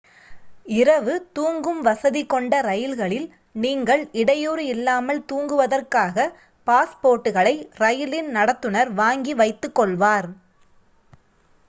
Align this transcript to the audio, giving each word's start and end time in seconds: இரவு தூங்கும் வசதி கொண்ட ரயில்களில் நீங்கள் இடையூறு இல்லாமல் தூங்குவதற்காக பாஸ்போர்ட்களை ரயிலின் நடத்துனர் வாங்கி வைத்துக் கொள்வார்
இரவு 0.73 1.15
தூங்கும் 1.33 1.81
வசதி 1.81 2.21
கொண்ட 2.25 2.61
ரயில்களில் 2.61 3.27
நீங்கள் 3.55 4.03
இடையூறு 4.13 4.63
இல்லாமல் 4.65 5.21
தூங்குவதற்காக 5.25 6.27
பாஸ்போர்ட்களை 6.67 7.55
ரயிலின் 7.77 8.31
நடத்துனர் 8.35 8.91
வாங்கி 8.93 9.35
வைத்துக் 9.35 9.75
கொள்வார் 9.75 10.29